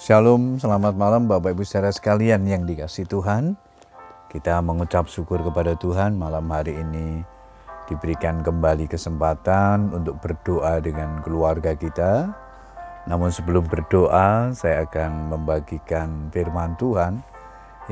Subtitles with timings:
[0.00, 3.52] Shalom, selamat malam Bapak Ibu saudara sekalian yang dikasih Tuhan.
[4.32, 7.20] Kita mengucap syukur kepada Tuhan malam hari ini
[7.84, 12.32] diberikan kembali kesempatan untuk berdoa dengan keluarga kita.
[13.12, 17.20] Namun sebelum berdoa, saya akan membagikan firman Tuhan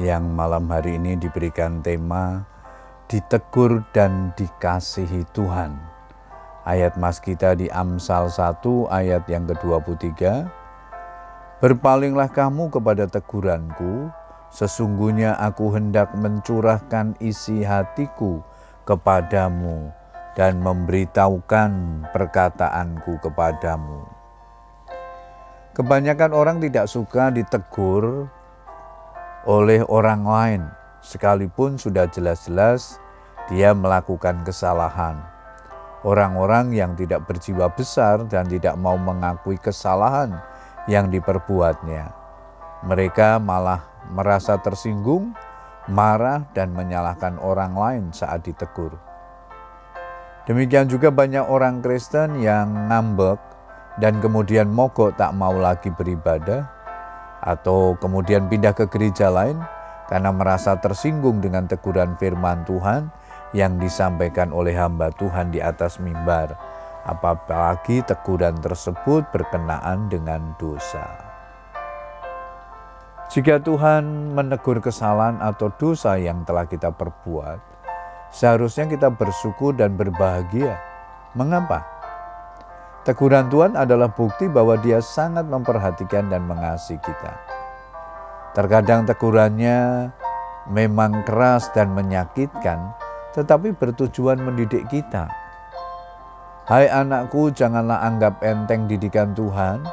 [0.00, 2.40] yang malam hari ini diberikan tema
[3.12, 5.77] ditegur dan dikasihi Tuhan.
[6.64, 10.48] Ayat mas kita di Amsal 1 ayat yang ke-23
[11.59, 14.15] Berpalinglah kamu kepada teguranku,
[14.55, 18.47] sesungguhnya aku hendak mencurahkan isi hatiku
[18.87, 19.91] kepadamu
[20.39, 21.71] dan memberitahukan
[22.15, 24.07] perkataanku kepadamu.
[25.75, 28.31] Kebanyakan orang tidak suka ditegur
[29.43, 30.62] oleh orang lain,
[31.03, 33.03] sekalipun sudah jelas-jelas
[33.51, 35.19] dia melakukan kesalahan.
[36.06, 40.39] Orang-orang yang tidak berjiwa besar dan tidak mau mengakui kesalahan
[40.88, 42.10] yang diperbuatnya.
[42.89, 45.36] Mereka malah merasa tersinggung,
[45.86, 48.97] marah, dan menyalahkan orang lain saat ditegur.
[50.48, 53.36] Demikian juga banyak orang Kristen yang ngambek
[54.00, 56.64] dan kemudian mogok tak mau lagi beribadah,
[57.44, 59.61] atau kemudian pindah ke gereja lain
[60.09, 63.12] karena merasa tersinggung dengan teguran firman Tuhan
[63.53, 66.56] yang disampaikan oleh hamba Tuhan di atas mimbar
[67.09, 71.09] apalagi teguran tersebut berkenaan dengan dosa.
[73.33, 77.61] Jika Tuhan menegur kesalahan atau dosa yang telah kita perbuat,
[78.33, 80.77] seharusnya kita bersyukur dan berbahagia.
[81.37, 81.84] Mengapa?
[83.05, 87.33] Teguran Tuhan adalah bukti bahwa Dia sangat memperhatikan dan mengasihi kita.
[88.56, 90.09] Terkadang tegurannya
[90.69, 92.97] memang keras dan menyakitkan,
[93.37, 95.47] tetapi bertujuan mendidik kita
[96.69, 99.88] Hai anakku, janganlah anggap enteng didikan Tuhan,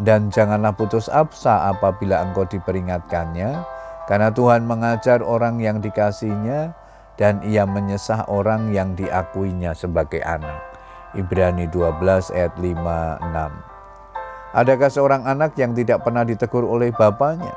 [0.00, 3.60] dan janganlah putus asa apabila engkau diperingatkannya,
[4.08, 6.72] karena Tuhan mengajar orang yang dikasihnya,
[7.20, 10.64] dan ia menyesah orang yang diakuinya sebagai anak.
[11.12, 17.52] Ibrani 12 ayat 5-6 Adakah seorang anak yang tidak pernah ditegur oleh bapaknya?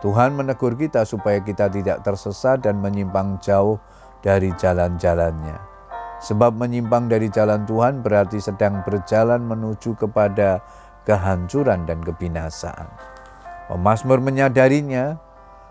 [0.00, 3.76] Tuhan menegur kita supaya kita tidak tersesat dan menyimpang jauh
[4.24, 5.77] dari jalan-jalannya.
[6.18, 10.58] Sebab menyimpang dari jalan Tuhan berarti sedang berjalan menuju kepada
[11.06, 12.90] kehancuran dan kebinasaan.
[13.70, 15.16] Pemasmur menyadarinya,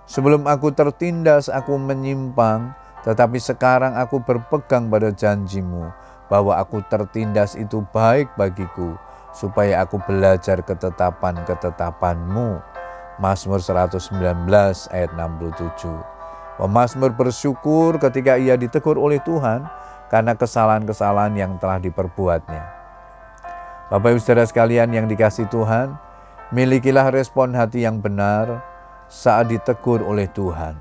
[0.07, 2.71] sebelum aku tertindas aku menyimpang,
[3.03, 5.91] tetapi sekarang aku berpegang pada janjimu
[6.31, 8.95] bahwa aku tertindas itu baik bagiku,
[9.35, 12.59] supaya aku belajar ketetapan-ketetapanmu.
[13.17, 14.45] Mazmur 119
[14.93, 15.89] ayat 67.
[16.57, 19.65] Pemasmur bersyukur ketika ia ditegur oleh Tuhan,
[20.07, 22.63] karena kesalahan-kesalahan yang telah diperbuatnya.
[23.87, 25.95] Bapak Ibu Saudara sekalian yang dikasih Tuhan,
[26.51, 28.59] milikilah respon hati yang benar
[29.07, 30.75] saat ditegur oleh Tuhan.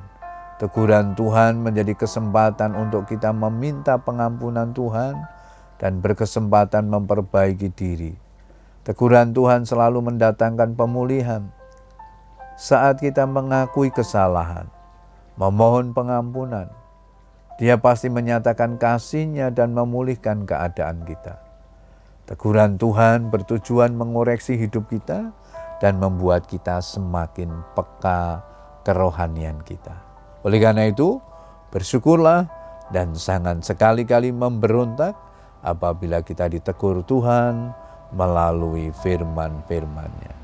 [0.56, 5.20] Teguran Tuhan menjadi kesempatan untuk kita meminta pengampunan Tuhan
[5.76, 8.16] dan berkesempatan memperbaiki diri.
[8.82, 11.52] Teguran Tuhan selalu mendatangkan pemulihan
[12.56, 14.64] saat kita mengakui kesalahan,
[15.36, 16.72] memohon pengampunan,
[17.56, 21.40] dia pasti menyatakan kasihnya dan memulihkan keadaan kita.
[22.28, 25.32] Teguran Tuhan bertujuan mengoreksi hidup kita
[25.80, 28.44] dan membuat kita semakin peka
[28.84, 29.96] kerohanian kita.
[30.44, 31.16] Oleh karena itu,
[31.72, 32.44] bersyukurlah
[32.92, 35.16] dan jangan sekali-kali memberontak
[35.64, 37.72] apabila kita ditegur Tuhan
[38.12, 40.34] melalui firman-firmannya.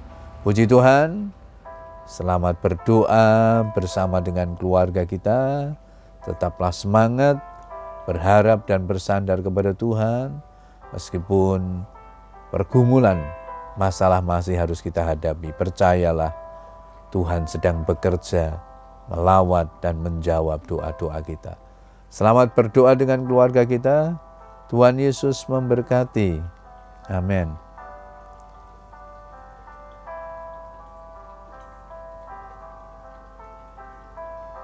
[0.42, 1.30] Puji Tuhan,
[2.08, 5.70] selamat berdoa bersama dengan keluarga kita
[6.22, 7.43] Tetaplah semangat,
[8.06, 10.38] berharap dan bersandar kepada Tuhan,
[10.94, 11.83] meskipun
[12.55, 13.19] pergumulan,
[13.75, 15.50] masalah masih harus kita hadapi.
[15.55, 16.31] Percayalah,
[17.10, 18.59] Tuhan sedang bekerja,
[19.10, 21.59] melawat dan menjawab doa-doa kita.
[22.12, 24.15] Selamat berdoa dengan keluarga kita.
[24.69, 26.39] Tuhan Yesus memberkati.
[27.10, 27.72] Amin.